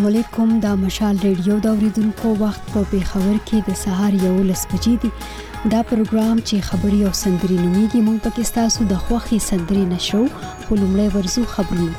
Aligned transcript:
السلام 0.00 0.12
علیکم 0.14 0.58
دا 0.60 0.74
مشال 0.82 1.16
ریډیو 1.22 1.56
دا 1.64 1.68
اوریدونکو 1.70 2.28
وخت 2.42 2.62
په 2.74 2.84
پیښور 2.92 3.40
کې 3.48 3.58
د 3.66 3.70
سهار 3.80 4.14
یو 4.26 4.36
لس 4.50 4.62
بجې 4.70 4.94
دی 5.02 5.10
دا 5.74 5.80
پروګرام 5.90 6.36
چې 6.48 6.66
خبري 6.68 7.00
او 7.08 7.12
سندري 7.22 7.56
نومېږي 7.62 8.00
موږ 8.06 8.16
پکې 8.26 8.44
تاسو 8.60 8.86
د 8.94 9.02
خوخي 9.04 9.38
سندري 9.50 9.84
نشو 9.92 10.22
خو 10.64 10.72
لمړی 10.82 11.08
ورزو 11.16 11.42
خبرونه 11.56 11.98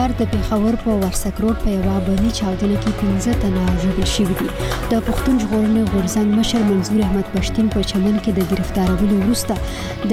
ښار 0.00 0.12
د 0.22 0.26
پیښور 0.34 0.74
په 0.82 0.90
ورسک 1.00 1.40
روډ 1.44 1.56
په 1.62 1.70
یوه 1.78 1.96
بندي 2.04 2.30
چاودنه 2.36 2.76
کې 2.84 2.92
15 3.00 3.40
تنه 3.42 3.64
ژوبل 3.82 4.06
شوي 4.12 4.34
دي 4.38 4.48
د 4.92 4.94
پښتون 5.08 5.40
ژغورنې 5.42 5.82
غورځنګ 5.92 6.38
مشر 6.38 6.62
منظور 6.68 7.02
احمد 7.08 7.28
پښتین 7.34 7.68
په 7.74 7.84
چمن 7.90 8.16
کې 8.24 8.32
د 8.38 8.40
گرفتارولو 8.52 9.18
وروسته 9.24 9.54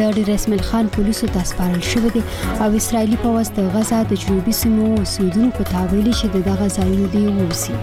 د 0.02 0.20
ډیر 0.20 0.34
اسماعیل 0.36 0.64
خان 0.72 0.92
پولیسو 0.98 1.32
ته 1.38 1.44
سپارل 1.54 1.84
شوی 1.94 2.10
دی 2.18 2.24
او 2.60 2.76
اسرایلی 2.82 3.22
پوځ 3.24 3.48
د 3.62 3.74
غزا 3.78 4.00
د 4.12 4.22
جنوبي 4.26 4.54
سیمو 4.62 4.88
اوسیدونکو 5.00 5.64
ته 5.74 5.80
ویلي 5.96 6.14
چې 6.20 6.46
دغه 6.50 6.72
ځایونه 6.78 7.08
دی 7.14 7.24
ووسی 7.40 7.76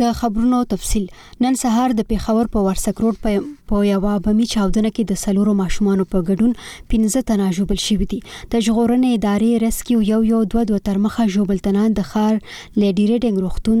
د 0.00 0.12
خبرونو 0.14 0.56
تفصيل 0.72 1.04
نن 1.42 1.54
سهار 1.62 1.90
د 1.98 2.06
پیښور 2.10 2.44
په 2.54 2.58
ورسک 2.66 2.94
روډ 3.04 3.16
په 3.22 3.30
په 3.70 3.76
یو 3.92 4.00
بمی 4.26 4.46
چاودنه 4.54 4.90
کې 4.96 5.02
د 5.10 5.20
سلورو 5.24 5.52
ماشومان 5.62 5.98
په 6.14 6.18
ګډون 6.28 6.52
15 6.94 7.24
تنه 7.30 7.46
جوبل 7.58 7.78
شوې 7.86 8.06
دي 8.10 8.18
د 8.56 8.64
ژغورنې 8.66 9.08
ادارې 9.20 9.50
ریسکیو 9.64 9.98
یو 10.12 10.18
یو 10.32 10.40
دوه 10.56 10.62
دوه 10.72 10.80
تر 10.90 10.96
مخه 11.06 11.22
جوبل 11.38 11.58
تنان 11.68 11.90
د 12.00 12.06
خار 12.10 12.34
لیډی 12.80 13.04
ریډینګ 13.12 13.36
روختون 13.44 13.78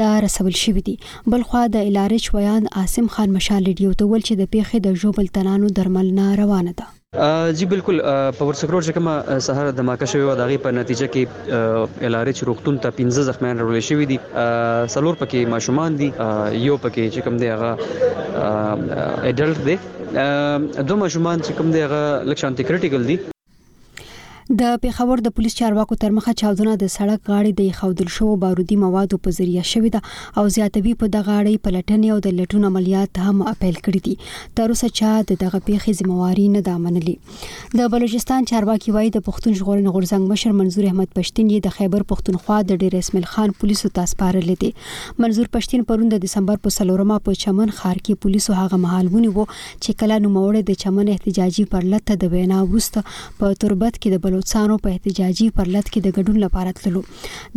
ته 0.00 0.06
رسول 0.26 0.52
شوې 0.64 0.82
دي 0.90 0.94
بلخوا 1.36 1.62
د 1.78 1.88
الارچ 1.92 2.24
ویان 2.36 2.64
عاصم 2.82 3.06
خان 3.16 3.28
مشال 3.40 3.62
ریډیو 3.68 3.96
ته 4.02 4.12
ول 4.12 4.28
چې 4.28 4.34
د 4.44 4.54
پیښې 4.54 4.76
د 4.84 4.88
جوبل 5.04 5.26
تنانو 5.40 5.66
درملنه 5.80 6.26
روانه 6.44 6.72
ده 6.82 6.86
جی 7.58 7.66
بالکل 7.72 8.00
په 8.38 8.42
ورسکرور 8.48 8.82
چې 8.86 8.92
کومه 8.96 9.14
سهار 9.46 9.68
د 9.76 9.80
ماکه 9.88 10.06
شوی 10.12 10.24
و 10.28 10.34
دغه 10.40 10.56
په 10.64 10.72
نتیجه 10.78 11.06
کې 11.14 12.06
ال 12.08 12.14
ار 12.20 12.30
ایچ 12.32 12.42
روغتون 12.48 12.78
ته 12.86 12.94
15 12.98 13.28
زخمیان 13.28 13.60
وړل 13.62 13.84
شوی 13.90 14.06
دي 14.10 14.18
سلور 14.94 15.18
پکې 15.22 15.52
ماشومان 15.54 15.96
دي 16.00 16.08
یو 16.66 16.76
پکې 16.82 17.14
چې 17.14 17.20
کوم 17.24 17.36
دی 17.42 17.48
هغه 17.54 17.70
اډلټ 19.30 19.64
دی 19.70 19.76
دوه 20.90 20.98
ماشومان 21.04 21.38
چې 21.46 21.50
کوم 21.62 21.70
دی 21.76 21.80
هغه 21.86 22.02
لکه 22.32 22.40
شانتي 22.44 22.62
کریټیکل 22.72 23.04
دي 23.12 23.16
د 24.50 24.62
پیښور 24.82 25.18
د 25.26 25.32
پولیس 25.36 25.54
چارواکو 25.58 25.96
ترمخه 26.02 26.32
چاودنه 26.40 26.72
د 26.80 26.90
سړک 26.96 27.28
غاړې 27.30 27.52
د 27.60 27.70
خودل 27.78 28.10
شو 28.16 28.26
بارودي 28.42 28.74
موادو 28.82 29.16
په 29.22 29.32
ذریعہ 29.38 29.62
شوې 29.70 29.90
ده 29.94 30.42
او 30.42 30.52
زیاتوی 30.56 30.92
په 31.00 31.08
دغه 31.14 31.30
غاړې 31.32 31.64
پلټنې 31.64 32.12
او 32.16 32.22
د 32.26 32.36
لټون 32.40 32.66
عملیات 32.68 33.18
هم 33.22 33.40
اپیل 33.52 33.80
کړی 33.86 34.00
دي 34.04 34.54
تر 34.60 34.74
اوسه 34.74 34.90
چا 34.98 35.10
د 35.30 35.40
دغه 35.40 35.60
پیښې 35.68 36.04
ځمواري 36.04 36.44
نه 36.52 36.62
دا 36.68 36.74
منلي 36.84 37.14
د 37.80 37.90
بلوچستان 37.94 38.46
چارواکي 38.52 38.94
وایي 38.98 39.10
د 39.16 39.24
پښتون 39.30 39.56
ژغورن 39.62 39.88
غورزنګ 39.96 40.30
مشر 40.34 40.54
منظور 40.60 40.86
احمد 40.92 41.10
پښتين 41.18 41.52
د 41.66 41.74
خیبر 41.80 42.06
پښتونخوا 42.14 42.60
د 42.70 42.80
ډیر 42.84 42.96
اسماعیل 43.00 43.28
خان 43.32 43.56
پولیسو 43.64 43.92
تاسپارل 44.00 44.54
دي 44.62 44.70
منظور 45.26 45.50
پښتين 45.58 45.86
پروند 45.90 46.16
د 46.18 46.24
دسمبر 46.28 46.62
په 46.68 46.76
سلورما 46.78 47.18
په 47.26 47.40
چمن 47.46 47.74
خار 47.82 47.98
کې 48.04 48.22
پولیسو 48.28 48.56
هغه 48.62 48.80
محل 48.86 49.10
ونیو 49.18 49.34
چې 49.48 49.98
کله 50.04 50.22
نو 50.24 50.32
موړې 50.38 50.72
د 50.72 50.80
چمن 50.86 51.12
احتجاجي 51.18 51.68
پرلته 51.76 52.20
د 52.26 52.34
وینا 52.38 52.62
وست 52.76 53.02
په 53.12 53.60
تربت 53.66 54.02
کې 54.02 54.16
د 54.20 54.32
بلوچستانو 54.36 54.76
په 54.84 54.90
احتجاجي 54.94 55.44
پرلط 55.58 55.88
کې 55.92 56.00
د 56.06 56.14
ګډون 56.16 56.38
لپاره 56.44 56.72
تللو 56.78 57.00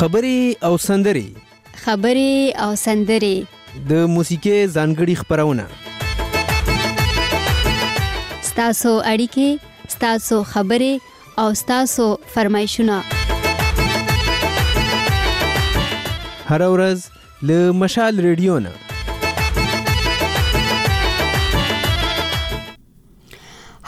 خبري 0.00 0.38
او 0.68 0.70
سندري 0.90 1.26
خبرې 1.84 2.32
او 2.64 2.68
سندرې 2.84 3.36
د 3.90 4.00
موسیقي 4.14 4.54
ځانګړي 4.76 5.14
خبرونه 5.20 5.64
ستاسو 8.50 8.92
اړیکې 9.12 9.48
ستاسو 9.96 10.36
خبرې 10.54 10.94
او 11.44 11.48
ستاسو 11.62 12.06
فرمایشونه 12.34 12.96
هر 16.48 16.68
ورځ 16.74 16.98
له 17.48 17.58
مشال 17.84 18.14
ریډیو 18.28 18.56
نه 18.68 18.72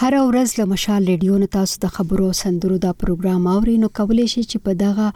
هر 0.00 0.14
ورځ 0.26 0.50
له 0.58 0.64
مشال 0.72 1.02
ریډیو 1.10 1.36
نه 1.42 1.46
تاسو 1.54 1.78
د 1.84 1.90
خبرو 1.94 2.26
سندرو 2.40 2.74
دا 2.84 2.90
پروګرام 3.00 3.46
اوري 3.54 3.72
نو 3.84 3.88
کولای 4.00 4.24
شي 4.32 4.40
چې 4.50 4.58
په 4.66 4.74
دغه 4.82 5.06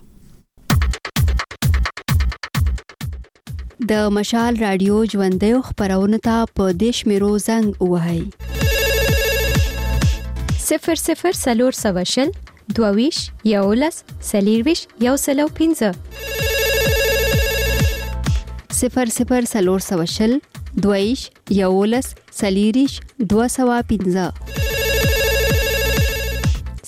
د 3.90 3.92
مشال 4.20 4.62
رادیو 4.66 5.00
ژوندې 5.16 5.52
خبرونه 5.72 6.20
ته 6.30 6.36
په 6.62 6.76
دیش 6.86 7.02
میرو 7.14 7.32
زنګ 7.48 7.90
وهي 7.96 8.22
00 10.70 11.36
سلور 11.44 11.80
سوشل 11.84 12.32
22 12.80 13.52
یولس 13.56 14.02
سلیرویش 14.32 14.86
یو 15.10 15.16
سلو 15.30 15.48
15 15.62 16.48
00 18.74 19.46
سلور 19.48 19.80
سو 19.84 20.04
شل 20.08 20.38
دویش 20.84 21.30
یولس 21.52 22.14
سلیریش 22.40 23.00
دو 23.30 23.48
سوا 23.56 23.80
پنزا 23.88 24.28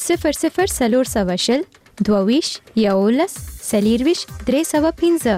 صفر 0.06 0.32
صفر 0.40 0.66
سلور 0.78 1.04
سو 1.14 1.36
شل 1.46 1.62
دویش 2.10 2.50
یولس 2.86 3.36
سلیرویش 3.72 4.22
درې 4.50 4.62
سو 4.72 4.90
پنزا 5.00 5.36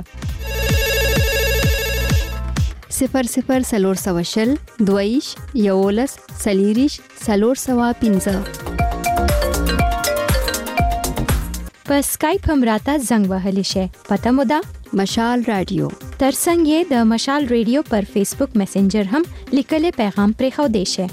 صفر 3.00 3.24
صفر 3.36 3.60
سلور 3.72 3.96
سو 4.06 4.22
شل 4.34 4.54
دویش 4.92 5.36
یولس 5.68 6.12
سلیریش 6.44 7.00
سلور 7.26 7.56
سوا 7.66 7.92
پنزا 8.02 8.38
په 11.88 12.02
سکایپ 12.14 12.50
هم 12.50 12.64
راته 12.70 12.98
زنګ 13.10 13.30
وهلی 13.30 13.64
شي 13.74 13.86
پته 14.10 14.32
مو 14.32 14.44
ده 14.54 14.62
مشال 15.00 15.42
رادیو 15.48 15.88
ترڅنګ 16.22 16.68
یې 16.72 16.84
د 16.90 17.02
مشال 17.14 17.46
رادیو 17.54 17.80
پر 17.88 18.06
فیسبوک 18.12 18.54
میسنجر 18.62 19.08
هم 19.14 19.26
لیکلې 19.58 19.96
پیغام 19.98 20.34
پرې 20.42 20.54
خو 20.56 20.68
دی 20.76 20.84
شي 20.92 21.08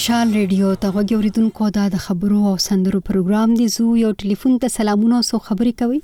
مشال 0.02 0.32
ریډیو 0.36 0.70
ته 0.84 0.90
غوږی 0.94 1.14
اوریدونکو 1.16 1.66
دا 1.74 1.82
د 1.94 1.98
خبرو 2.04 2.38
او 2.50 2.52
سندرو 2.64 3.00
پروګرام 3.08 3.52
دی 3.58 3.66
زو 3.74 3.84
یو 4.04 4.12
ټلیفون 4.22 4.54
ته 4.62 4.72
سلامونه 4.76 5.18
او 5.34 5.40
خبرې 5.48 5.74
کوي 5.82 6.00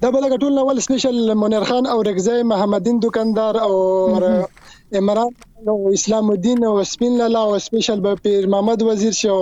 دا 0.02 0.10
به 0.10 0.18
لکه 0.20 0.36
ټول 0.42 0.54
اول 0.58 0.78
سپیشل 0.86 1.18
منیر 1.42 1.64
خان 1.70 1.84
او 1.92 1.98
رګزای 2.08 2.40
محمدین 2.52 2.96
دکاندار 3.06 3.54
او 3.66 3.72
عمران 5.00 5.28
او 5.72 5.76
اسلام 5.96 6.26
الدین 6.30 6.64
او 6.70 6.74
سپین 6.92 7.12
لالا 7.18 7.42
او 7.48 7.58
سپیشل 7.66 7.98
به 8.06 8.14
پیر 8.24 8.46
محمد 8.52 8.80
وزیر 8.88 9.12
شو 9.20 9.36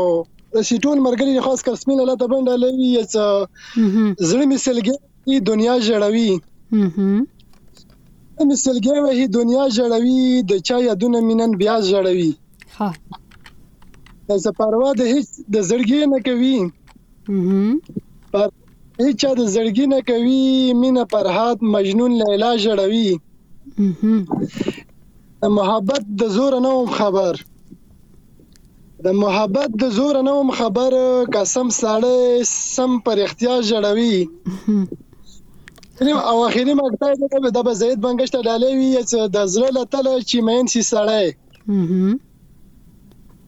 سیټون 0.68 0.98
مرګري 1.08 1.40
خاص 1.48 1.60
کر 1.68 1.74
سپین 1.84 1.96
لالا 2.00 2.14
ته 2.22 2.26
باندې 2.34 2.62
لوي 2.64 4.14
زړه 4.30 4.44
می 4.52 4.58
سلګي 4.66 5.38
دنیا 5.50 5.74
جوړوي 5.86 6.30
مثلګي 8.50 8.94
وه 9.04 9.26
دنیا 9.40 9.64
جوړوي 9.80 10.46
د 10.52 10.64
چا 10.70 10.78
یادونه 10.86 11.20
مینن 11.32 11.56
بیا 11.64 11.74
جوړوي 11.90 12.32
ها 12.78 14.38
زه 14.46 14.50
پروا 14.58 14.88
د 15.00 15.12
هیڅ 15.12 15.46
د 15.54 15.66
زړګي 15.68 16.00
نه 16.12 16.20
کوي 16.26 16.52
هم 17.28 18.02
پر 18.32 18.48
هیچا 19.06 19.30
د 19.40 19.42
زړګي 19.54 19.86
نه 19.94 19.98
کوي 20.08 20.42
مینا 20.80 21.04
فرهاد 21.12 21.56
مجنون 21.74 22.12
لیلا 22.22 22.50
جړوي 22.64 23.08
د 25.42 25.52
محبت 25.58 26.02
د 26.20 26.32
زور 26.36 26.52
نه 26.64 26.70
هم 26.80 26.90
خبر 26.98 27.32
د 29.04 29.14
محبت 29.22 29.70
د 29.82 29.92
زور 29.98 30.14
نه 30.26 30.32
هم 30.40 30.48
خبر 30.58 30.90
قسم 31.36 31.66
ساړه 31.80 32.16
سم 32.74 32.90
پر 33.06 33.16
اختیا 33.26 33.54
جړوي 33.70 34.16
او 36.30 36.36
اخیری 36.48 36.74
مقطع 36.82 37.10
ده 37.20 37.50
د 37.70 37.72
زید 37.80 37.96
بنگشت 38.04 38.34
ډالې 38.46 38.70
وی 38.78 38.90
چې 39.10 39.18
د 39.36 39.50
زړه 39.54 39.68
لتل 39.78 40.06
چې 40.30 40.36
مین 40.48 40.64
سي 40.74 40.82
سړی 40.92 41.26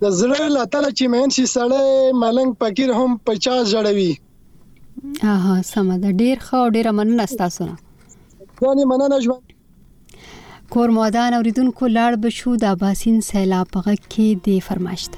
د 0.03 0.05
زړه 0.21 0.45
لتل 0.57 0.85
چې 0.99 1.05
مین 1.15 1.29
سي 1.37 1.45
سړی 1.57 1.89
ملنګ 2.25 2.51
پکیر 2.63 2.91
هم 2.99 3.11
50 3.31 3.73
جړوي 3.75 4.13
اها 5.23 5.63
سم 5.63 5.89
ده 6.01 6.11
ډیر 6.23 6.37
ښه 6.47 6.57
او 6.63 6.69
ډیر 6.77 6.87
مننه 6.99 7.25
ستاسو 7.35 7.63
نه 7.71 7.77
یعنی 8.63 8.85
مننه 8.93 9.19
ژوند 9.25 9.45
کور 10.73 10.89
مودان 10.99 11.33
اوریدونکو 11.35 11.85
لاړ 11.97 12.13
بشو 12.25 12.51
د 12.65 12.67
باسین 12.83 13.17
سیلاب 13.31 13.67
پغه 13.75 13.95
کې 14.13 14.27
دی 14.45 14.59
فرمایشت 14.69 15.13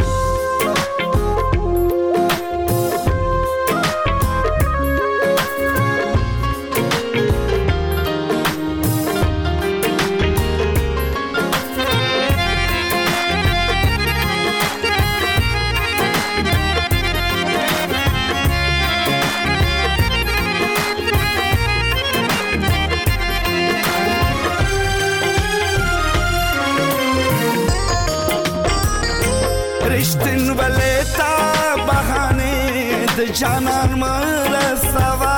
جانان 33.37 33.91
مړه 34.01 34.67
سوا 34.93 35.37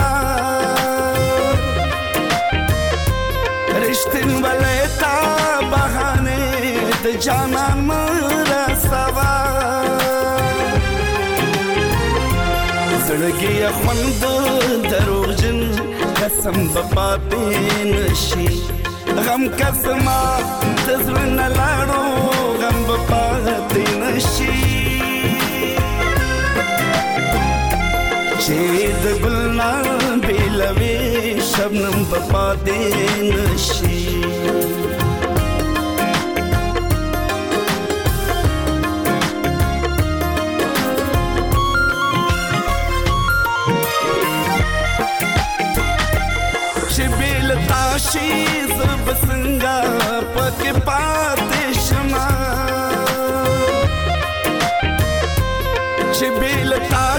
رښتین 3.83 4.31
ولې 4.43 4.79
تا 5.01 5.15
بهانه 5.73 6.87
د 7.05 7.19
جانان 7.25 7.77
مړه 7.87 8.63
سوا 8.89 9.33
زړګي 13.05 13.57
خوند 13.83 14.25
دروغ 14.91 15.29
جن 15.43 15.59
قسم 16.23 16.57
بپا 16.73 17.09
پین 17.29 17.91
شي 18.25 18.49
غم 19.25 19.43
قسمه 19.59 20.21
د 20.87 20.99
زړه 21.05 21.25
نه 21.37 21.47
لاړو 21.57 22.05
غم 22.65 22.77
بپا 22.91 23.23
دین 23.77 24.03
شي 24.35 24.70
چې 28.51 28.87
د 29.03 29.05
ګلنا 29.23 29.71
بیلوي 30.25 30.97
شبنم 31.51 31.97
په 32.09 32.19
پاتې 32.31 32.79
نشي 33.33 34.20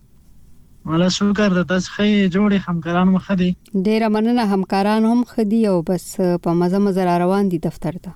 ولا 0.89 1.07
شکر 1.13 1.53
د 1.55 1.63
تاسو 1.69 1.89
خې 1.93 2.27
جوړې 2.33 2.65
همکاران 2.65 3.09
مخه 3.13 3.35
دي 3.39 3.47
ډیره 3.85 4.09
مننه 4.15 4.43
همکاران 4.51 5.05
هم 5.07 5.23
خدي 5.31 5.57
او 5.71 5.79
بس 5.89 6.03
په 6.45 6.53
مزه 6.59 6.79
مزه 6.83 7.15
روان 7.23 7.49
دي 7.53 7.57
دفتر 7.65 7.97
ته 8.03 8.13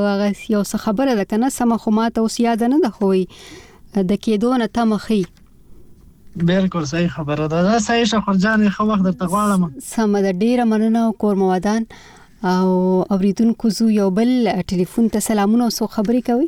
هغه 0.06 0.32
یو 0.32 0.66
څه 0.70 0.86
خبره 0.88 1.12
ده 1.20 1.30
کنه 1.36 1.52
سم 1.60 1.76
خو 1.84 1.96
ماته 2.00 2.24
اوس 2.26 2.40
یاد 2.48 2.68
نه 2.72 2.82
ده 2.88 2.98
خو 2.98 3.14
د 3.14 4.18
کېدو 4.24 4.58
نه 4.62 4.74
تمخې 4.80 5.38
بالکل 6.36 6.84
صحیح 6.86 7.08
خبره 7.08 7.46
ده 7.48 7.78
صحیح 7.78 8.04
شخر 8.04 8.32
جان 8.34 8.68
خو 8.70 8.82
وخت 8.86 9.00
درته 9.02 9.26
غواړم 9.26 9.74
سم 9.86 10.12
ده 10.22 10.32
ډیره 10.32 10.64
مننه 10.64 10.98
او 11.06 11.12
کور 11.24 11.34
مودان 11.36 11.84
او 12.44 13.02
اوریدونکو 13.10 13.68
زو 13.78 13.88
یو 13.94 14.10
بل 14.18 14.50
ټلیفون 14.72 15.10
ته 15.16 15.18
سلامونه 15.20 15.64
او 15.64 15.70
سو 15.78 15.86
خبري 15.96 16.20
کوي 16.28 16.46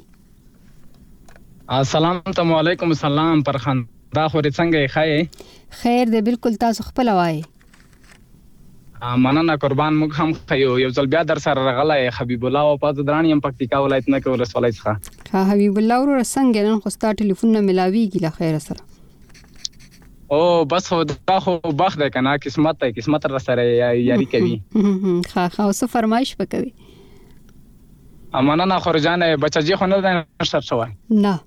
السلام 1.81 2.53
علیکم 2.61 2.93
سلام 3.01 3.43
پر 3.51 3.57
خان 3.67 3.83
دا 4.21 4.27
خو 4.29 4.43
دې 4.47 4.63
څنګه 4.63 4.95
ښه 4.95 5.77
خیر 5.83 6.07
دې 6.07 6.27
بالکل 6.31 6.55
تاسو 6.65 6.83
خپل 6.89 7.09
وای 7.21 7.43
مننه 9.27 9.57
قربان 9.67 10.01
موږ 10.03 10.21
هم 10.21 10.33
خیو 10.53 10.79
یو 10.85 10.91
ځل 10.99 11.07
بیا 11.15 11.23
در 11.35 11.39
سره 11.49 11.65
راغلی 11.69 12.09
حبیب 12.23 12.47
الله 12.51 12.59
او 12.73 12.77
پاز 12.87 13.01
درانی 13.05 13.33
هم 13.37 13.41
پکتیکا 13.51 13.85
ولایت 13.89 14.09
نه 14.17 14.21
کول 14.27 14.41
رسولای 14.47 14.73
ښه 14.81 15.35
حبیب 15.53 15.79
الله 15.85 16.01
ورور 16.03 16.23
څنګه 16.27 16.69
نن 16.71 16.81
خو 16.87 16.91
ستا 16.99 17.13
ټلیفون 17.23 17.57
نه 17.59 17.65
ملاویږي 17.71 18.23
لا 18.23 18.31
خیر 18.41 18.59
سره 18.71 18.93
او 20.35 20.65
بس 20.65 20.93
هو 20.93 21.03
دا 21.03 21.39
خو 21.41 21.57
بخت 21.59 22.03
دی 22.03 22.11
کنه 22.11 22.37
قسمت 22.37 22.85
دی 22.85 22.93
قسمت 23.01 23.27
را 23.27 23.39
سره 23.39 23.63
یاري 23.77 24.25
کوي 24.25 24.63
ها 25.37 25.51
ها 25.59 25.65
اوس 25.65 25.85
فرمایش 25.85 26.37
وکوي 26.41 26.73
امانه 28.35 28.65
نه 28.65 28.79
خرجان 28.79 29.37
بچجی 29.37 29.77
خو 29.77 29.87
نه 29.87 30.01
ده 30.01 30.27
نشته 30.41 30.61
شوی 30.61 30.93
نه 31.11 31.41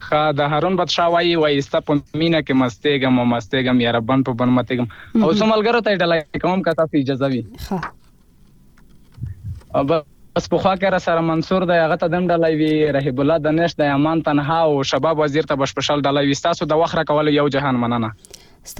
خا 0.00 0.32
د 0.32 0.40
هارون 0.40 0.86
بادشاہ 0.86 0.98
وای 1.12 1.36
وای 1.36 1.58
است 1.58 1.76
په 1.76 2.00
مینا 2.14 2.40
کې 2.40 2.52
مستېګم 2.62 3.18
او 3.20 3.24
مستېګم 3.34 3.80
یا 3.84 3.90
ربان 3.98 4.22
په 4.28 4.32
بن 4.40 4.48
متېګم 4.58 4.86
او 5.22 5.32
سملګرو 5.42 5.80
ته 5.86 5.96
ډلای 6.02 6.22
کوم 6.42 6.62
کا 6.66 6.72
تاسو 6.80 6.96
اجازه 6.96 7.26
وي 7.26 7.46
ها 7.70 7.80
پس 10.38 10.46
په 10.50 10.58
خوا 10.64 10.72
کې 10.80 10.90
را 10.94 10.98
سره 11.04 11.22
منصور 11.28 11.64
د 11.68 11.78
هغه 11.78 11.94
ته 12.00 12.08
دم 12.10 12.26
ډلای 12.32 12.58
وی 12.58 12.66
رهیب 12.96 13.22
الله 13.22 13.38
دنش 13.46 13.72
د 13.80 13.88
یمان 13.92 14.20
تنها 14.28 14.58
او 14.66 14.74
شباب 14.90 15.22
وزیر 15.22 15.48
ته 15.52 15.60
بشپشل 15.62 16.04
ډلای 16.10 16.28
وی 16.28 16.36
تاسو 16.44 16.68
د 16.74 16.78
وخره 16.82 17.04
کول 17.08 17.30
یو 17.38 17.48
جهان 17.56 17.80
مننه 17.84 18.12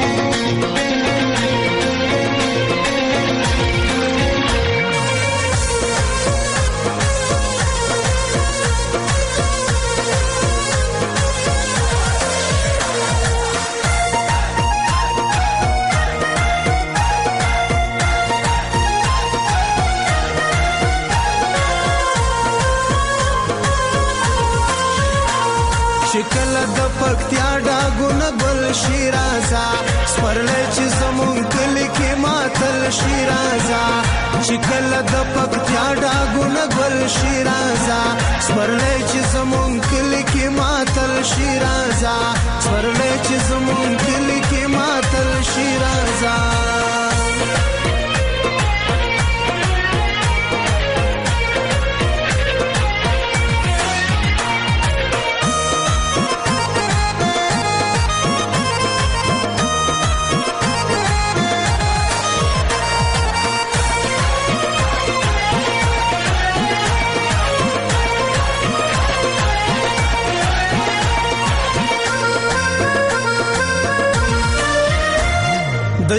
چې 34.56 34.62
کله 34.72 35.00
د 35.12 35.14
پکتیا 35.34 35.84
ډاګونه 36.02 36.62
ګل 36.78 36.96
شیرازا 37.16 38.00
سپرلې 38.46 38.94
چې 39.10 39.18
زمونږ 39.32 39.72
کلی 39.90 40.22
کې 40.32 40.44
ماتل 40.58 41.14
شیرازا 41.32 42.16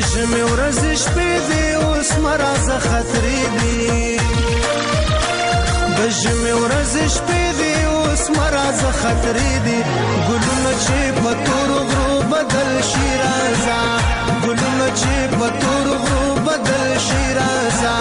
ژمې 0.06 0.44
ورځې 0.54 0.92
شپې 1.04 1.30
دې 1.50 1.64
اوس 1.84 2.10
مرازه 2.24 2.78
خطرې 2.90 3.44
دي 3.58 3.78
د 5.98 6.00
ژمې 6.22 6.54
ورځې 6.64 7.04
شپې 7.16 7.44
دې 7.60 7.74
اوس 7.94 8.24
مرازه 8.38 8.92
خطرې 9.02 9.54
دي 9.66 9.80
ګلونه 10.28 10.74
چې 10.84 11.00
په 11.24 11.32
تور 11.46 11.70
غرو 11.90 12.14
بدل 12.34 12.70
شي 12.92 13.08
رازا 13.26 13.82
ګلونه 14.44 14.88
چې 15.00 15.14
په 15.40 15.48
تور 15.66 15.88
غرو 16.04 16.32
بدل 16.50 16.86
شي 17.08 17.24
رازا 17.40 17.96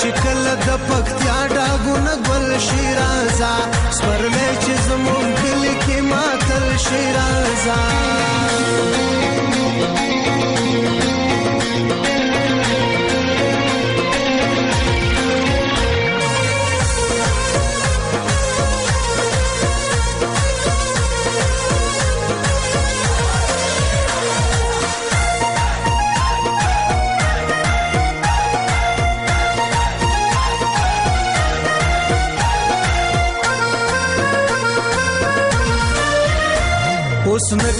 چې 0.00 0.10
کله 0.22 0.52
د 0.66 0.68
پکتیا 0.88 1.38
ډاګونه 1.56 2.12
ګل 2.26 2.48
شي 2.66 2.84
رازا 3.00 3.52
سپرلې 3.96 4.48
چې 4.64 4.74
زموږ 4.88 5.24
کلی 5.42 5.74
کې 5.84 5.98
ماتل 6.10 6.66
شي 6.84 7.02
رازا 7.16 7.80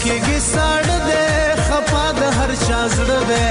کېږي 0.03 0.39
ساړه 0.53 0.99
دې 1.09 1.27
خپا 1.67 2.05
د 2.19 2.21
هر 2.39 2.51
چا 2.67 2.81
زړه 2.97 3.19
دې 3.31 3.49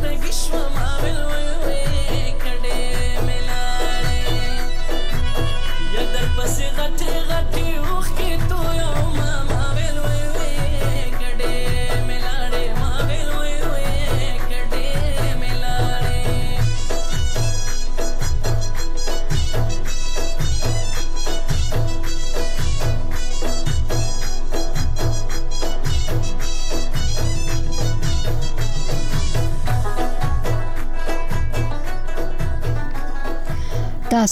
baby, 0.00 0.32
sure. 0.32 0.63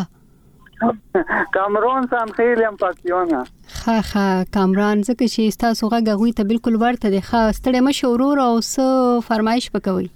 کامران 1.53 2.07
سم 2.07 2.25
خیلی 2.35 2.63
هم 2.63 2.77
پاتیونه 2.77 3.43
خا 3.85 4.01
خا 4.11 4.43
کامران 4.53 5.01
زکه 5.01 5.27
چې 5.27 5.57
تاسو 5.63 5.89
غږوي 5.93 6.29
ته 6.39 6.43
بالکل 6.51 6.75
ورته 6.83 7.09
دی 7.15 7.21
خا 7.29 7.41
ستړي 7.57 7.79
مشورور 7.87 8.39
او 8.43 8.51
س 8.67 9.23
فرمایش 9.29 9.67
وکوي 9.73 10.07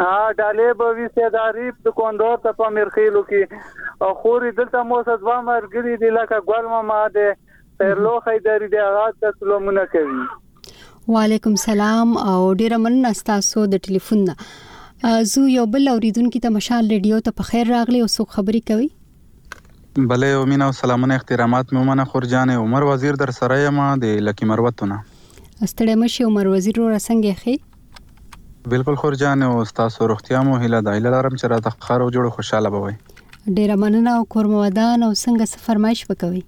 ها 0.00 0.32
ډالې 0.40 0.80
به 0.82 1.00
وی 1.00 1.08
سیداری 1.16 1.70
د 1.88 1.96
کندور 2.02 2.36
ته 2.46 2.52
په 2.60 2.70
مرخیلو 2.80 3.24
کې 3.32 4.12
خوري 4.24 4.52
دلته 4.60 4.84
مو 4.92 5.00
سد 5.10 5.26
وامر 5.30 5.70
ګری 5.76 5.96
دی 6.04 6.12
لکه 6.20 6.44
ګورم 6.52 6.86
ما 6.92 7.02
ده 7.16 7.34
پرلو 7.82 8.14
خیداری 8.28 8.68
دی 8.76 8.78
هغه 8.86 9.10
تسلمونه 9.26 9.88
کوي 9.96 10.24
وعلیکم 11.14 11.54
سلام 11.60 12.10
او 12.30 12.34
ډیر 12.58 12.72
مننه 12.82 13.10
تاسو 13.28 13.62
د 13.74 13.80
ټلیفون 13.86 14.18
نه 14.26 15.12
زه 15.30 15.44
یو 15.54 15.64
بل 15.76 15.90
اوریدونکو 15.92 16.40
ته 16.44 16.52
مشال 16.56 16.90
ریډیو 16.94 17.18
ته 17.28 17.36
په 17.40 17.48
خیر 17.48 17.70
راغلی 17.74 18.02
او 18.04 18.08
سو 18.14 18.26
خبري 18.34 18.60
کوي 18.70 18.86
بلې 18.92 20.42
او 20.42 20.44
مینا 20.52 20.68
او 20.72 20.74
سلامونه 20.80 21.16
احترامات 21.20 21.72
مې 21.72 21.88
مننه 21.90 22.06
خورجان 22.12 22.52
عمر 22.58 22.86
وزیر 22.90 23.18
در 23.24 23.32
سره 23.40 23.56
یم 23.62 23.80
د 24.04 24.14
لکی 24.28 24.48
مروتونه 24.52 25.00
استړی 25.00 25.98
مشي 26.04 26.28
عمر 26.28 26.52
وزیر 26.52 26.80
ور 26.84 26.94
څنګه 26.98 27.42
خي 27.46 28.70
بالکل 28.76 29.00
خورجان 29.04 29.44
او 29.48 29.50
تاسو 29.80 30.10
روغتیا 30.14 30.44
مو 30.50 30.60
هیله 30.62 30.84
د 30.92 30.98
هیله 31.00 31.14
لارم 31.18 31.36
چې 31.40 31.54
را 31.54 31.66
تخخر 31.70 32.06
او 32.06 32.08
جوړ 32.12 32.38
خوشاله 32.38 32.74
بوي 32.78 33.58
ډیر 33.60 33.76
مننه 33.86 34.16
او 34.20 34.24
کور 34.36 34.52
مودان 34.56 35.08
او 35.08 35.12
څنګه 35.18 35.54
سفرمایش 35.58 36.06
وکوي 36.10 36.46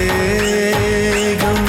gum. 1.43 1.64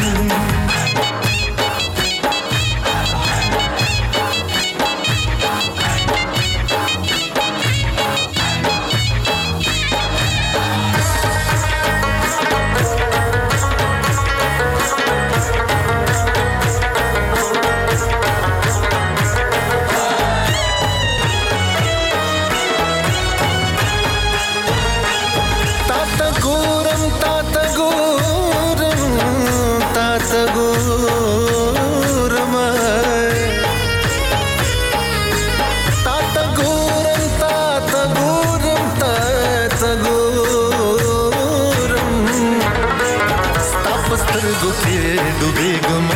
سترګو 44.37 44.71
کې 44.83 44.99
ډوبېږم 45.41 46.07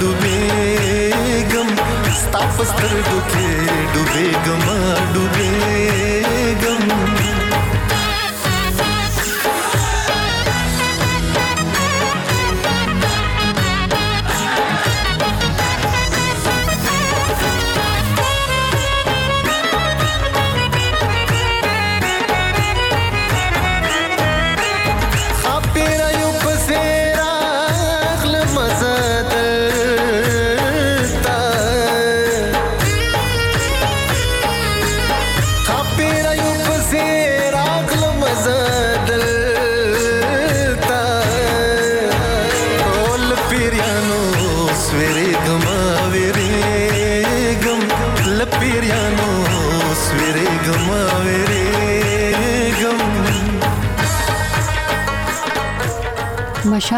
ډوبېږم 0.00 1.68
ستا 2.20 2.40
په 2.56 2.62
سترګو 2.70 3.18
کې 3.30 3.46
ډوبېږم 3.94 4.62
ډوبېږم 5.14 6.82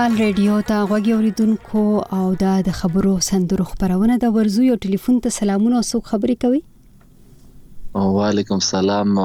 نړیوال 0.09 0.25
ریډیو 0.27 0.57
ته 0.69 0.83
غوږی 0.91 1.13
اوریدونکو 1.15 1.81
او 2.17 2.25
د 2.67 2.75
خبرو 2.81 3.13
سندرو 3.29 3.65
خبرونه 3.71 4.19
د 4.25 4.31
ورزو 4.37 4.61
یو 4.67 4.75
ټلیفون 4.89 5.17
ته 5.25 5.33
سلامونه 5.37 5.79
او 5.79 5.83
څوک 5.93 6.05
خبرې 6.11 6.45
کوي 6.45 6.61
وعلیکم 8.19 8.63
سلام 8.67 9.19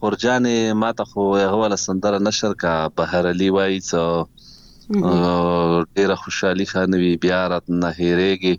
خورجان 0.00 0.72
ماته 0.72 1.04
خو 1.04 1.22
هغه 1.36 1.54
ول 1.62 1.76
سندره 1.78 2.18
نشر 2.18 2.52
کا 2.58 2.72
بهرلی 2.98 3.50
وای 3.50 3.80
څه 3.80 4.26
ډیر 5.98 6.14
خوشحالي 6.22 6.66
خانوي 6.72 7.12
بیا 7.26 7.40
رات 7.52 7.64
نه 7.70 7.90
هېرېږي 7.98 8.56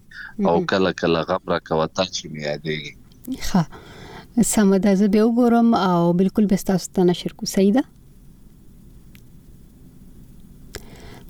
او 0.52 0.56
کله 0.74 0.92
کله 1.02 1.20
غم 1.32 1.44
را 1.54 1.60
کوتا 1.60 2.06
چې 2.06 2.32
مې 2.32 2.42
یادېږي 2.52 2.94
ښه 3.50 3.64
سم 4.54 4.70
ده 4.78 4.92
زه 5.02 5.08
به 5.18 5.24
وګورم 5.24 5.76
او 5.82 6.02
بالکل 6.24 6.46
به 6.54 6.66
تاسو 6.72 6.90
ته 6.98 7.04
نشر 7.12 7.32
کو 7.42 7.46
سیده 7.56 7.84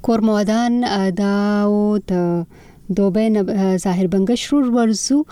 کور 0.07 0.19
مودان 0.31 0.73
دا 1.19 1.35
او 1.63 1.97
د 2.13 2.15
دوبه 2.97 3.23
ظاهر 3.83 4.07
بنگش 4.15 4.41
رو 4.53 4.59
ورزو 4.73 5.19
د 5.29 5.31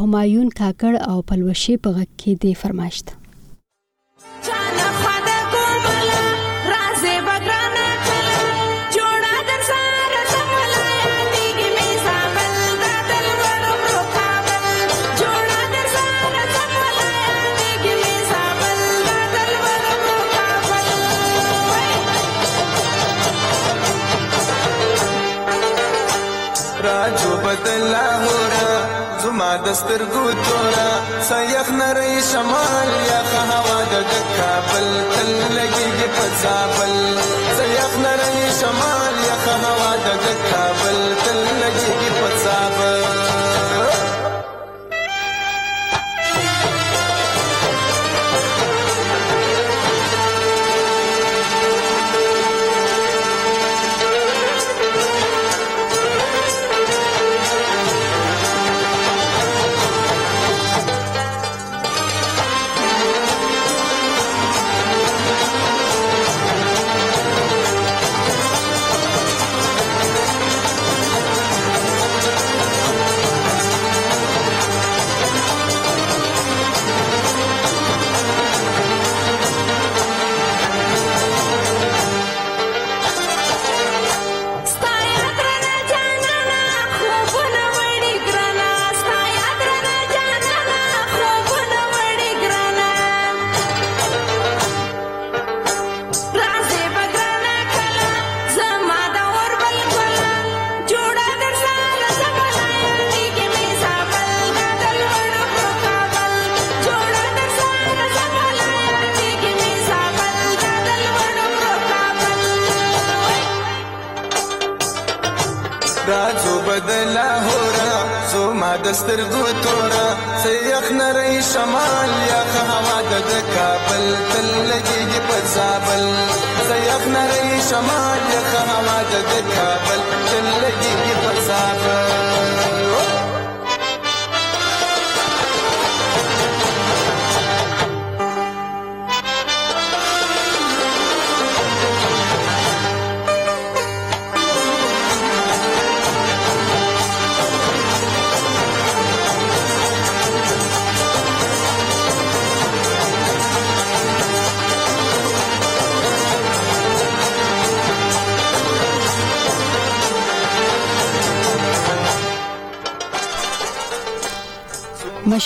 همایون 0.00 0.48
کاکړ 0.58 1.08
او 1.12 1.18
پلوشي 1.30 1.74
په 1.76 2.00
غک 2.00 2.10
کې 2.16 2.32
دی 2.42 2.52
فرمایشت 2.64 3.06
دستر 29.66 30.00
ګوتورا 30.12 30.88
سيخ 31.28 31.66
نری 31.78 32.12
شمال 32.30 32.90
یا 33.10 33.20
هوا 33.50 33.78
د 33.92 34.12
کابل 34.38 34.86
تل 35.12 35.28
لګي 35.56 35.90
په 36.16 36.24
ځابل 36.42 36.94
سيخ 37.60 37.90
نری 38.04 38.40
شمال 38.60 39.14
یا 39.28 39.36
هوا 39.64 39.92
د 40.04 40.08
کابل 40.50 40.85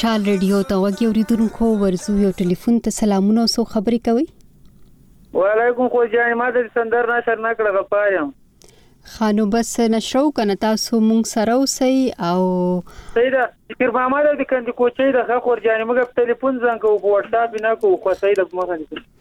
مشال 0.01 0.23
ریډیو 0.27 0.59
ته 0.69 0.77
وګي 0.83 1.07
اوریدونکو 1.07 1.67
ورزو 1.81 2.13
یو 2.19 2.29
ټلیفون 2.37 2.77
ته 2.85 2.93
سلامونه 2.99 3.41
او 3.41 3.49
سو 3.55 3.65
خبرې 3.73 4.07
کوي 4.07 4.23
وعلیکم 5.41 5.91
خو 5.95 6.05
جان 6.15 6.31
ما 6.43 6.47
د 6.55 6.71
سندر 6.79 7.09
نشر 7.11 7.43
نه 7.47 7.51
کړه 7.59 7.91
پایم 7.91 8.31
خانو 9.19 9.47
بس 9.57 9.73
نشرو 9.97 10.23
کنه 10.41 10.57
تاسو 10.65 11.01
مونږ 11.11 11.33
سره 11.33 11.59
اوسئ 11.59 11.93
او 12.31 12.41
سیدا 13.19 13.45
فکر 13.75 13.93
ماما 13.99 14.23
د 14.31 14.43
کند 14.55 14.73
کوچې 14.81 15.13
د 15.19 15.45
خور 15.49 15.65
جان 15.69 15.85
موږ 15.91 16.17
ټلیفون 16.25 16.65
زنګ 16.67 16.81
او 16.93 16.97
واتس 17.13 17.37
اپ 17.45 17.61
نه 17.67 17.77
کو 17.87 17.93
خو 18.07 18.17
سیدا 18.25 18.49
مخه 18.63 18.81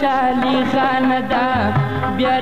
خوشحالي 0.00 0.54
خاندان 0.72 1.28
بیا 2.16 2.32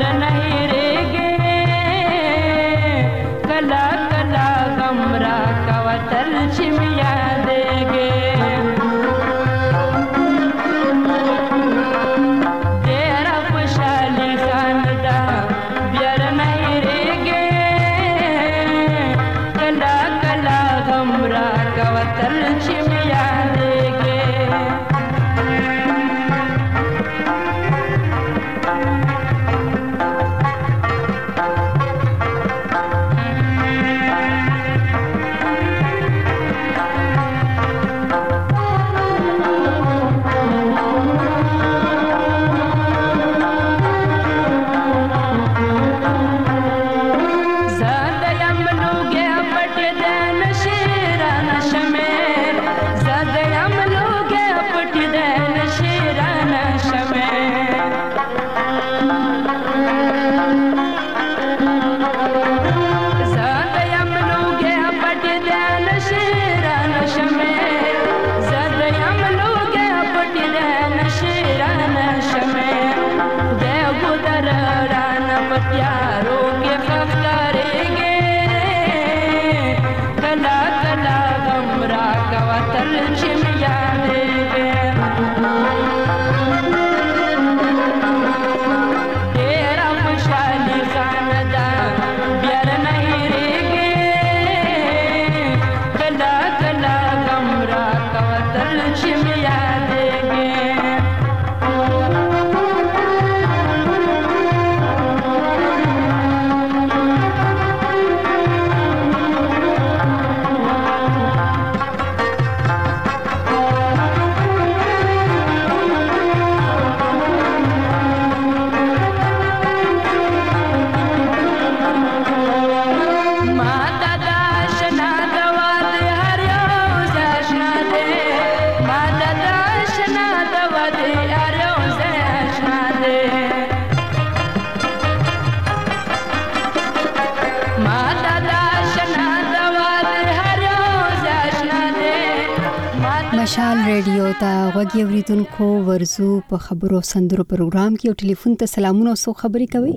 غوږی 144.81 145.03
اوریدونکو 145.07 145.67
ورزو 145.89 146.27
په 146.51 146.57
خبرو 146.67 146.99
سندرو 147.13 147.45
پروګرام 147.51 147.93
کې 147.99 148.07
یو 148.09 148.19
ټلیفون 148.21 148.53
ته 148.61 148.73
سلامونه 148.75 149.11
او 149.15 149.19
سو 149.23 149.33
خبري 149.41 149.65
کوي 149.75 149.95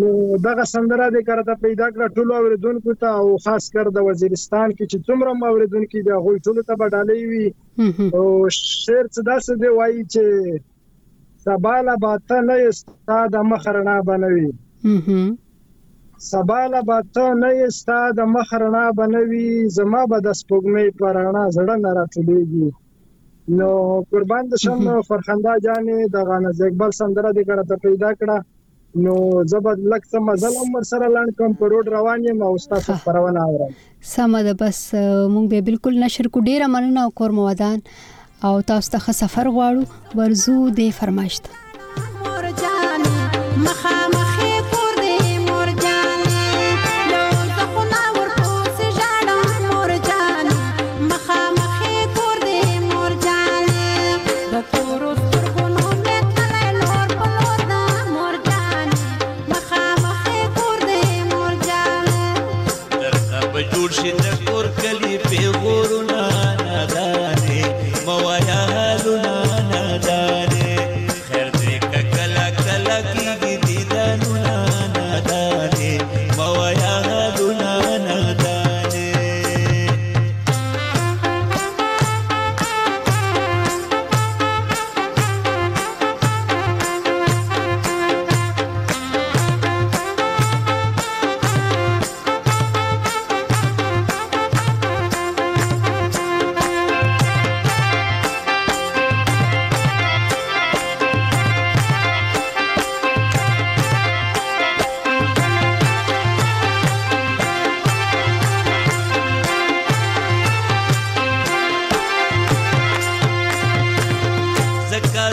نو 0.00 0.10
دغه 0.44 0.64
سندره 0.68 1.06
د 1.14 1.22
کارته 1.28 1.54
پیدا 1.62 1.86
کړ 1.94 2.12
ټول 2.18 2.30
اوریدونکو 2.34 2.92
ته 3.00 3.08
او 3.22 3.24
خاص 3.46 3.64
کر 3.72 3.88
د 3.96 4.04
وزیرستان 4.08 4.72
کې 4.76 4.84
چې 4.92 5.04
څومره 5.08 5.50
اوریدونکو 5.50 6.02
د 6.06 6.22
غوي 6.26 6.38
ټول 6.48 6.60
ته 6.68 6.76
بډالې 6.82 7.20
وي 7.30 8.12
او 8.18 8.26
شعر 8.58 9.10
څه 9.14 9.24
داسې 9.30 9.62
دی 9.64 9.72
وایي 9.78 10.02
چې 10.14 10.56
سباله 11.48 11.96
باته 12.06 12.38
نه 12.50 12.56
استا 12.70 13.18
د 13.34 13.44
مخرنا 13.50 13.96
بنوي 14.12 14.46
سباله 16.30 16.82
باته 16.92 17.26
نه 17.42 17.50
استا 17.66 17.98
د 18.20 18.30
مخرنا 18.36 18.84
بنوي 19.02 19.46
زما 19.76 20.02
به 20.14 20.22
د 20.28 20.38
سپوږمۍ 20.40 20.96
پرانا 21.02 21.44
زړه 21.58 21.76
نه 21.82 21.92
راټولېږي 21.98 23.60
نو 23.60 23.68
قربان 24.14 24.48
د 24.54 24.64
شم 24.64 24.88
فرخنده 25.12 25.54
جانې 25.68 26.10
د 26.16 26.26
غانه 26.32 26.56
زګبل 26.62 26.98
سندره 27.02 27.36
د 27.40 27.46
کارته 27.52 27.80
پیدا 27.86 28.14
کړه 28.20 28.40
نو 28.96 29.42
زبد 29.46 29.76
لک 29.92 30.04
سم 30.06 30.18
مزل 30.22 30.56
عمر 30.64 30.82
سره 30.88 31.08
لاند 31.12 31.34
کوم 31.38 31.52
په 31.60 31.68
روډ 31.72 31.88
روان 31.94 32.24
یم 32.28 32.42
او 32.48 32.50
تاسو 32.72 32.94
خبرونه 33.04 33.44
اورم 33.44 33.72
سم 34.10 34.36
ده 34.42 34.52
بس 34.64 34.82
مونږ 35.34 35.48
به 35.54 35.60
بالکل 35.70 35.98
نشر 36.04 36.28
کو 36.36 36.40
ډیره 36.50 36.66
مننه 36.74 37.00
او 37.04 37.10
کور 37.22 37.30
مودان 37.40 37.80
او 38.50 38.54
تاسو 38.72 38.90
ته 38.96 39.12
سفر 39.22 39.48
غواړو 39.48 39.82
ورزو 40.14 40.68
دې 40.68 40.90
فرمایشت 40.90 41.44
مخه 43.66 44.01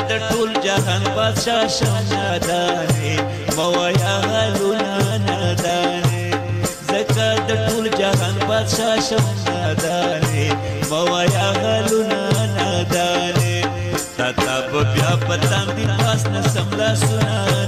د 0.10 0.14
ټول 0.30 0.50
جهان 0.66 1.04
بادشاہ 1.16 1.64
شمدانې 1.78 3.16
موایا 3.58 4.14
غلونا 4.32 4.88
ندانې 5.26 6.64
زکه 6.90 7.30
د 7.50 7.62
ټول 7.68 7.86
جهان 8.00 8.36
بادشاہ 8.54 8.96
شمدانې 9.10 10.48
موایا 10.94 11.46
غلونا 11.62 12.20
ندانې 12.56 14.04
تا 14.18 14.28
تا 14.42 14.58
بیا 14.74 15.12
پتان 15.28 15.68
دي 15.78 15.86
پاس 16.04 16.22
نه 16.34 16.42
سملا 16.58 16.90
سنا 17.06 17.59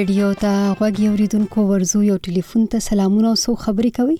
ریډیو 0.00 0.28
ته 0.42 0.50
غوږی 0.76 1.06
اوریدونکو 1.08 1.58
ورزو 1.70 1.98
یو 2.10 2.14
ټلیفون 2.26 2.62
ته 2.74 2.82
سلامونه 2.84 3.30
او 3.32 3.38
سو 3.40 3.54
خبري 3.64 3.88
کوي 3.96 4.14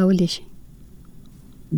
کولی 0.00 0.30
شئ 0.36 0.46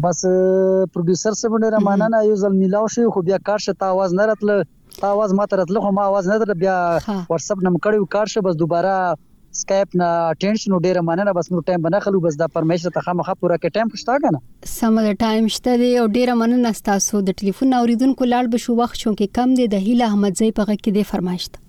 بس 0.04 0.22
پروډوسر 0.28 1.40
سره 1.40 1.50
باندې 1.54 1.74
رمانه 1.74 2.08
نه 2.16 2.26
یو 2.28 2.38
ځل 2.44 2.54
ملاو 2.62 2.92
شي 2.96 3.08
خو 3.16 3.24
بیا 3.30 3.42
کار 3.50 3.64
شته 3.68 3.90
आवाज 3.94 4.20
نه 4.20 4.28
راتله 4.30 4.62
تا 5.00 5.08
आवाज 5.28 5.32
ماته 5.38 5.56
راتله 5.60 5.80
خو 5.80 5.90
ما 5.98 6.02
आवाज 6.22 6.26
نه 6.28 6.38
در 6.38 6.54
بیا 6.54 7.00
واتس 7.30 7.50
اپ 7.50 7.58
نم 7.64 7.76
کړیو 7.76 8.04
کار 8.10 8.26
شه 8.26 8.40
بس 8.40 8.56
دوباره 8.62 9.14
سکایپ 9.60 9.96
نه 10.02 10.08
اټینډ 10.32 10.60
شنو 10.64 10.80
ډیره 10.86 11.00
مننه 11.08 11.32
بس 11.38 11.52
نو 11.52 11.60
ټایم 11.70 11.82
بنه 11.88 12.00
خلو 12.06 12.20
بس 12.26 12.38
دا 12.42 12.46
پرمیشن 12.56 12.94
ته 12.98 13.06
خامخا 13.08 13.34
پوره 13.40 13.58
کې 13.58 13.76
ټایم 13.78 13.92
خوشتا 13.96 14.18
کنه 14.26 14.70
سم 14.74 15.00
د 15.06 15.18
ټایم 15.24 15.50
شته 15.58 15.76
دی 15.84 15.90
او 16.04 16.06
ډیره 16.16 16.36
مننه 16.44 16.74
تاسو 16.90 17.22
د 17.30 17.38
ټلیفون 17.42 17.76
اوریدونکو 17.80 18.30
لاړ 18.32 18.52
به 18.56 18.64
شو 18.66 18.78
وخت 18.82 19.00
چونکه 19.04 19.34
کم 19.40 19.56
دی 19.62 19.68
د 19.76 19.86
هیله 19.88 20.10
احمد 20.12 20.42
زئی 20.42 20.56
په 20.60 20.70
غو 20.72 20.78
کې 20.82 20.98
دی 20.98 21.08
فرمایشت 21.12 21.62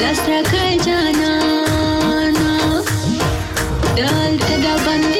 दस 0.00 0.18
रख 0.28 0.50
जाना 0.82 1.30
डाल 3.98 4.38
दबंदी 4.46 5.17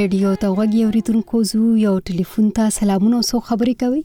ریډیو 0.00 0.30
ته 0.42 0.46
وګي 0.58 0.80
اوریدونکو 0.86 1.36
زو 1.50 1.60
یو 1.86 1.92
ټلیفون 2.08 2.44
ته 2.56 2.64
سلامونه 2.78 3.18
سو 3.28 3.38
خبرې 3.48 3.74
کوي 3.82 4.02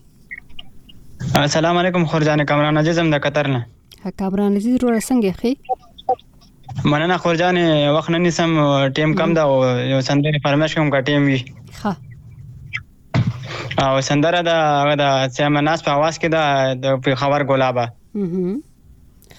السلام 1.43 1.77
علیکم 1.81 2.05
خورجان 2.13 2.43
کامران 2.51 2.81
عزیز 2.81 2.99
هم 3.01 3.11
د 3.15 3.21
قطر 3.25 3.49
نه 3.55 4.09
کامران 4.21 4.55
عزیز 4.61 4.75
ورو 4.85 5.01
څنګه 5.09 5.37
خې 5.41 6.89
مننه 6.93 7.17
خورجان 7.25 7.59
وخت 7.97 8.11
نه 8.15 8.21
نسم 8.25 8.51
ټیم 8.99 9.15
کم 9.21 9.33
دا 9.39 9.45
یو 9.93 10.01
سندره 10.09 10.41
فرمایش 10.47 10.75
کوم 10.79 10.89
کا 10.97 11.03
ټیم 11.11 11.29
وی 11.31 11.39
ها 11.81 11.93
او 13.87 13.93
سندره 14.11 14.41
دا 14.51 14.59
د 15.03 15.07
سیمناس 15.37 15.87
په 15.89 15.97
आवाज 15.99 16.23
کې 16.23 16.37
دا 16.37 16.97
د 17.07 17.21
خبر 17.25 17.47
ګلابه 17.53 17.87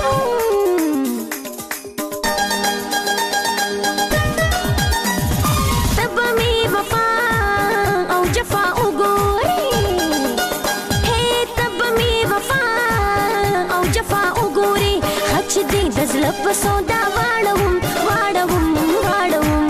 لپ 16.25 16.47
سودا 16.61 16.99
واړوم 17.15 17.73
واړوم 18.07 18.73
واړوم 19.03 19.67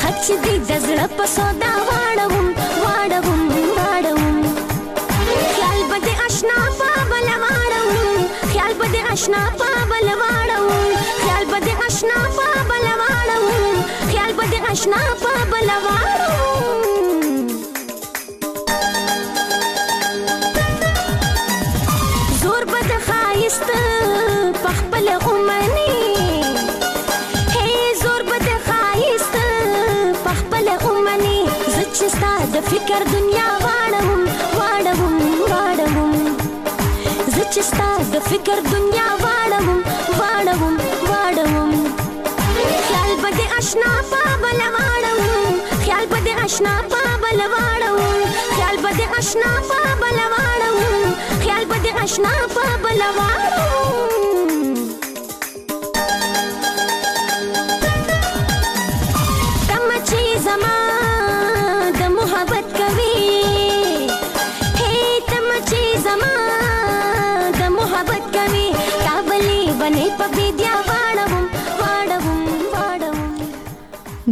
خچ 0.00 0.24
دې 0.42 0.56
د 0.68 0.70
زړه 0.86 1.06
په 1.16 1.24
سودا 1.36 1.72
واړ 1.88 2.19
آشنا 9.20 9.40
په 9.60 9.70
بل 9.90 10.06
واړو 10.22 10.62
خیال 11.20 11.44
به 11.50 11.58
دې 11.66 11.72
آشنا 11.86 12.18
په 12.36 12.46
بل 12.70 12.86
واړو 13.00 13.50
خیال 14.10 14.30
به 14.38 14.44
دې 14.50 14.58
آشنا 14.72 15.02
په 15.22 15.32
بل 15.52 15.68
واړو 15.86 16.48
فکر 32.70 33.02
دنیا 33.12 33.46
واړوم 33.64 34.22
واړوم 34.58 35.14
واړوم 35.52 36.12
زه 37.34 37.44
چې 37.52 37.60
ستا 37.68 37.88
فکر 38.28 38.56
دنیا 38.72 39.06
واړوم 39.22 39.70
واړوم 40.20 40.74
واړوم 41.10 41.72
خیال 42.86 43.12
په 43.22 43.30
دې 43.36 43.46
آشنا 43.58 43.92
په 44.10 44.22
بل 44.42 44.60
واړوم 44.76 45.54
خیال 45.84 46.04
په 46.12 46.18
دې 46.24 46.34
آشنا 46.46 46.74
په 46.92 47.00
بل 47.24 47.40
واړوم 47.54 48.18
خیال 48.56 48.76
په 48.84 48.90
دې 48.98 49.04
آشنا 49.22 49.52
په 49.70 49.78
بل 50.02 50.18
واړوم 50.36 51.00
خیال 51.44 51.64
په 51.72 51.78
دې 51.84 51.92
آشنا 52.04 52.32
په 52.56 52.64
بل 52.86 53.00
واړوم 53.18 54.09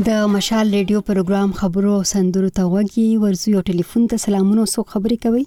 د 0.08 0.28
مشال 0.34 0.66
ریډیو 0.74 0.98
پروګرام 1.08 1.50
خبرو 1.60 1.90
او 1.94 2.04
سندرو 2.10 2.46
ته 2.58 2.66
وګي 2.74 3.02
ورزو 3.22 3.50
یو 3.54 3.62
ټلیفون 3.70 4.04
ته 4.12 4.20
سلامونه 4.22 4.62
سو 4.74 4.82
خبرې 4.92 5.16
کوي 5.24 5.42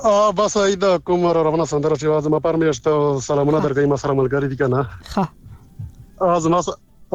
آ 0.10 0.30
بس 0.38 0.56
ایدا 0.58 0.90
کوم 1.08 1.26
روانه 1.38 1.66
سندره 1.72 1.96
چې 1.96 2.04
واز 2.12 2.28
ما 2.36 2.40
پرمیشت 2.46 2.84
سلامونه 3.26 3.60
درکې 3.66 3.92
ما 3.94 3.98
سره 4.04 4.16
ملګری 4.20 4.50
دي 4.54 4.58
کنه 4.62 4.84
ها 5.16 6.36
از 6.36 6.48
ما 6.54 6.62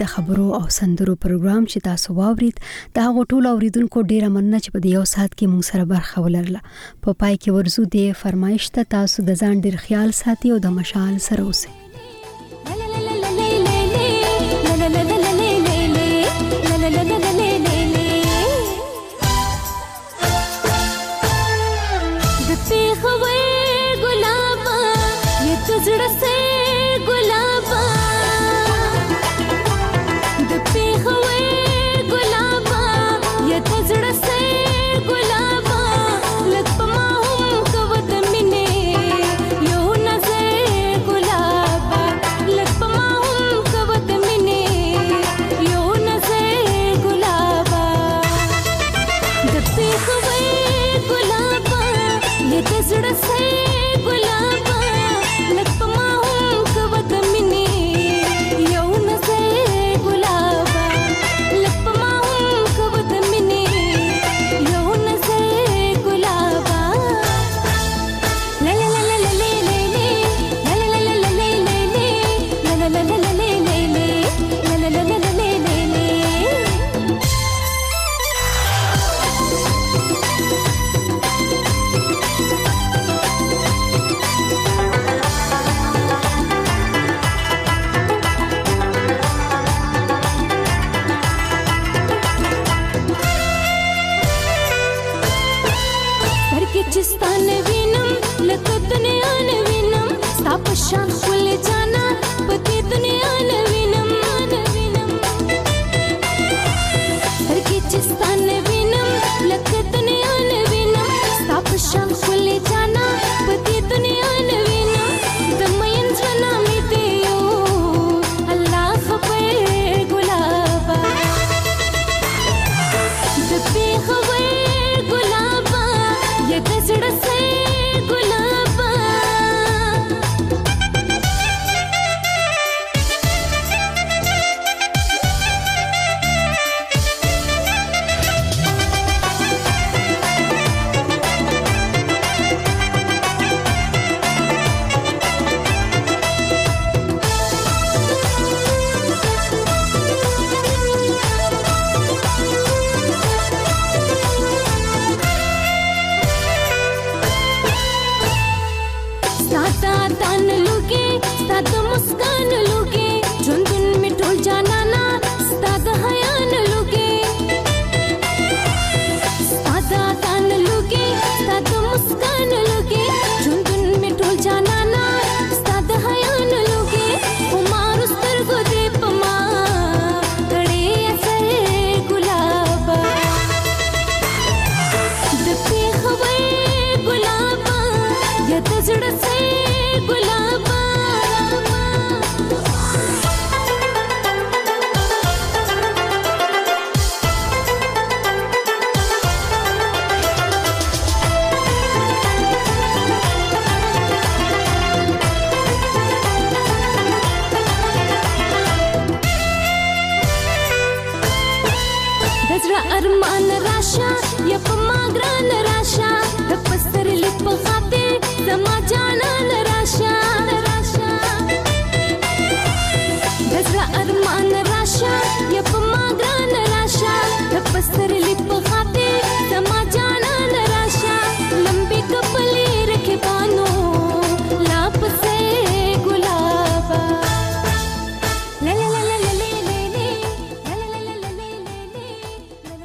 د 0.05 0.09
خبرو 0.14 0.46
او 0.59 0.62
سندرو 0.78 1.14
پروګرام 1.24 1.62
چې 1.72 1.78
تاسو 1.88 2.09
واورید 2.20 2.57
د 2.96 3.07
هغو 3.09 3.20
ټولو 3.30 3.46
اوریدونکو 3.55 3.98
ډیره 4.11 4.28
مننه 4.38 4.59
چې 4.64 4.68
په 4.74 4.78
دې 4.84 4.90
یو 4.98 5.05
سات 5.14 5.30
کې 5.38 5.50
موږ 5.52 5.62
سره 5.70 5.84
برخه 5.92 6.16
ولرله 6.26 6.61
په 7.02 7.11
پا 7.11 7.16
پای 7.24 7.34
کې 7.42 7.50
ورزو 7.59 7.82
دی 7.94 8.05
فرمایشت 8.24 8.74
تاسو 8.98 9.18
د 9.30 9.40
ځان 9.40 9.55
ډیر 9.68 9.76
خیال 9.86 10.09
ساتي 10.22 10.48
او 10.57 10.61
د 10.68 10.78
مشال 10.82 11.14
سره 11.30 11.42
اوسئ 11.48 11.70